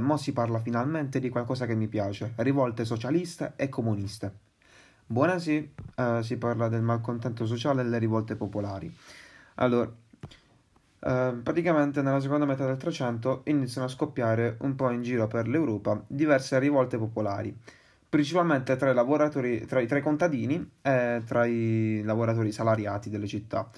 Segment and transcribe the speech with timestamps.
[0.00, 4.32] e mo si parla finalmente di qualcosa che mi piace, rivolte socialiste e comuniste.
[5.06, 5.66] Buonasera,
[5.96, 8.92] uh, si parla del malcontento sociale e delle rivolte popolari.
[9.56, 9.92] Allora,
[11.02, 15.48] Uh, praticamente nella seconda metà del 300 iniziano a scoppiare un po' in giro per
[15.48, 17.56] l'Europa diverse rivolte popolari,
[18.06, 23.26] principalmente tra i lavoratori, tra i, tra i contadini e tra i lavoratori salariati delle
[23.26, 23.70] città,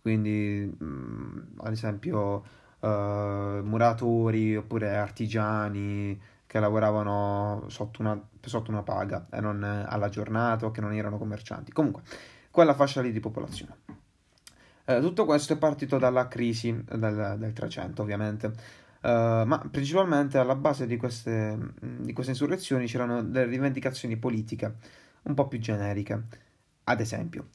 [0.00, 2.44] quindi mh, mm, ad esempio
[2.80, 10.66] uh, muratori oppure artigiani che lavoravano sotto una, sotto una paga e non alla giornata
[10.66, 11.72] o che non erano commercianti.
[11.72, 12.02] Comunque,
[12.50, 13.76] quella fascia lì di popolazione.
[14.84, 20.54] Eh, tutto questo è partito dalla crisi del, del 300, ovviamente, uh, ma principalmente alla
[20.54, 24.76] base di queste, di queste insurrezioni c'erano delle rivendicazioni politiche
[25.24, 26.22] un po' più generiche.
[26.84, 27.48] Ad esempio,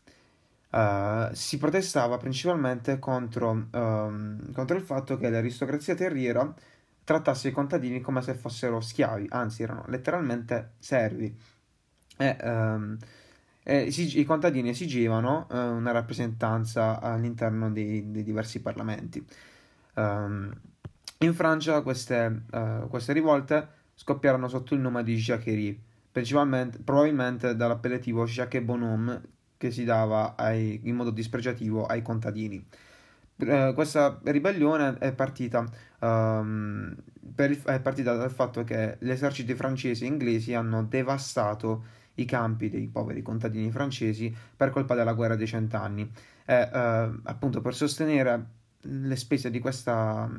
[0.73, 6.51] Uh, si protestava principalmente contro, um, contro, il fatto che l'aristocrazia terriera
[7.03, 11.37] trattasse i contadini come se fossero schiavi, anzi erano letteralmente servi.
[12.17, 12.97] E, um,
[13.61, 19.23] eh, esig- i contadini esigevano eh, una rappresentanza all'interno dei, dei diversi parlamenti.
[19.93, 20.51] Um,
[21.19, 25.77] in Francia queste, uh, queste, rivolte scoppiarono sotto il nome di Jacquerie,
[26.11, 29.21] principalmente, probabilmente dall'appellativo Jacques Bonhomme
[29.63, 32.61] che si dava ai, in modo dispregiativo ai contadini.
[33.37, 35.65] Uh, questa ribellione è partita,
[35.99, 36.93] um,
[37.37, 42.69] il, è partita dal fatto che gli eserciti francesi e inglesi hanno devastato i campi
[42.69, 46.11] dei poveri contadini francesi per colpa della guerra dei cent'anni.
[46.45, 48.45] E eh, appunto per sostenere
[48.81, 50.29] le spese di questa,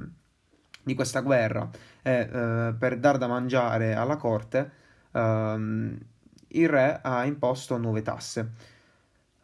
[0.82, 1.68] di questa guerra
[2.02, 4.70] e eh, per dar da mangiare alla corte,
[5.10, 5.96] eh,
[6.48, 8.72] il re ha imposto nuove tasse.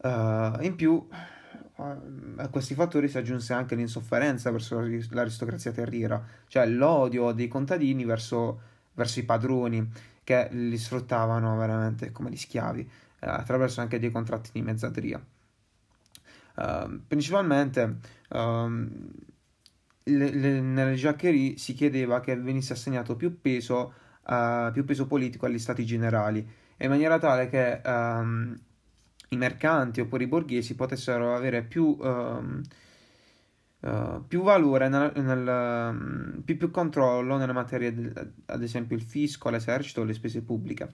[0.03, 1.07] Uh, in più,
[2.37, 8.61] a questi fattori si aggiunse anche l'insofferenza verso l'aristocrazia terriera, cioè l'odio dei contadini verso,
[8.95, 9.91] verso i padroni
[10.25, 15.23] che li sfruttavano veramente come gli schiavi eh, attraverso anche dei contratti di mezzadria.
[16.57, 17.97] Uh, principalmente
[18.29, 18.39] uh,
[20.03, 23.95] le, le, nelle giaccherie si chiedeva che venisse assegnato più peso,
[24.27, 26.47] uh, più peso politico agli stati generali,
[26.77, 28.59] in maniera tale che um,
[29.31, 32.63] i mercanti oppure i borghesi potessero avere più um,
[33.83, 39.01] Uh, più valore, nel, nel, um, più, più, controllo nelle materie, del, ad esempio il
[39.01, 40.93] fisco, l'esercito, le spese pubbliche.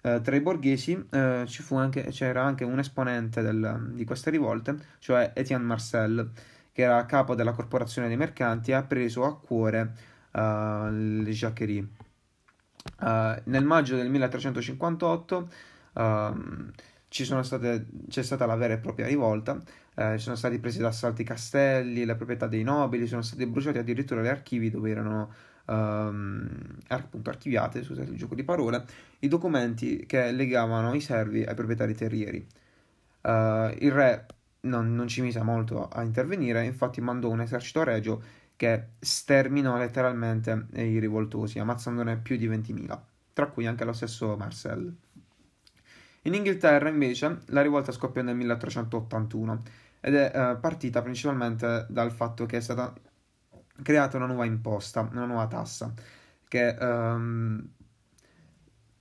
[0.00, 5.32] Uh, tra i borghesi uh, anche, c'era anche un esponente del, di queste rivolte, cioè
[5.34, 6.30] Etienne Marcel,
[6.72, 9.92] che era capo della corporazione dei mercanti e ha preso a cuore
[10.32, 11.86] le Jacquerie.
[13.44, 15.48] nel maggio del 1358
[15.94, 16.72] ehm,
[17.08, 19.62] state, c'è stata la vera e propria rivolta
[19.98, 24.22] eh, sono stati presi d'assalto i castelli, le proprietà dei nobili, sono stati bruciati addirittura
[24.22, 25.32] gli archivi dove erano
[25.66, 26.46] um,
[26.88, 28.84] appunto archiviate, scusate il gioco di parole,
[29.20, 32.46] i documenti che legavano i servi ai proprietari terrieri.
[33.22, 34.26] Uh, il re
[34.60, 38.22] non, non, ci mise molto a intervenire, infatti mandò un esercito regio
[38.54, 43.00] che sterminò letteralmente i rivoltosi, ammazzandone più di 20.000,
[43.32, 44.94] tra cui anche lo stesso Marcel.
[46.26, 49.62] In Inghilterra, invece, la rivolta scoppiò nel 1381
[50.00, 52.92] ed è eh, partita principalmente dal fatto che è stata
[53.80, 55.94] creata una nuova imposta, una nuova tassa
[56.48, 57.68] che, ehm,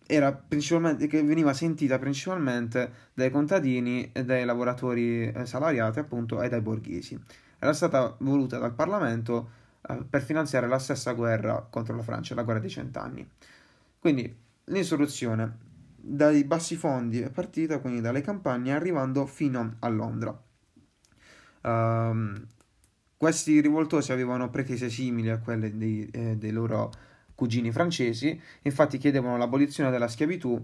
[0.05, 7.19] che veniva sentita principalmente dai contadini e dai lavoratori eh, salariati appunto e dai borghesi.
[7.57, 9.49] Era stata voluta dal Parlamento
[9.81, 13.27] eh, per finanziare la stessa guerra contro la Francia, la guerra dei cent'anni.
[13.97, 15.64] Quindi l'insurrezione
[16.07, 20.39] dai bassi fondi è partita, quindi dalle campagne, arrivando fino a Londra.
[21.61, 22.33] Uh,
[23.17, 26.91] questi rivoltosi avevano pretese simili a quelle dei, eh, dei, loro
[27.33, 30.63] cugini francesi, infatti chiedevano l'abolizione della schiavitù, uh,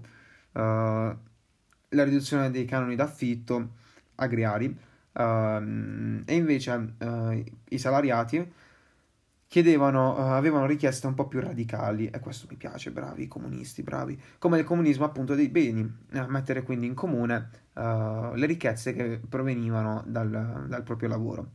[0.53, 1.18] la
[1.90, 3.69] riduzione dei canoni d'affitto
[4.16, 5.22] agrari uh,
[6.25, 8.53] e invece eh, i salariati
[9.51, 14.18] chiedevano, uh, avevano richieste un po' più radicali e questo mi piace, bravi comunisti, bravi,
[14.39, 15.81] come il comunismo appunto dei beni,
[16.13, 21.50] eh, mettere quindi in comune uh, le ricchezze che provenivano dal, dal, proprio lavoro,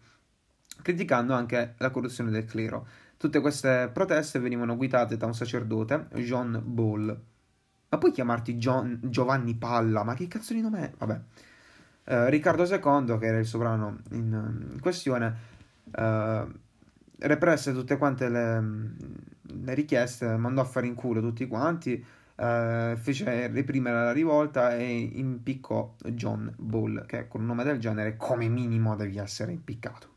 [0.82, 2.86] criticando anche la corruzione del clero.
[3.16, 7.18] Tutte queste proteste venivano guidate da un sacerdote, John Ball.
[7.88, 10.02] Ma puoi chiamarti John, Giovanni Palla?
[10.02, 10.92] Ma che cazzo di nome è?
[10.98, 11.20] Vabbè.
[12.08, 15.34] Uh, Riccardo II, che era il sovrano in, in questione,
[15.96, 16.64] uh,
[17.18, 18.62] represse tutte quante le,
[19.42, 22.04] le, richieste, mandò a fare in culo tutti quanti,
[22.36, 28.16] eh, fece reprimere la rivolta e impiccò John Bull, che con un nome del genere
[28.16, 30.15] come minimo devi essere impiccato.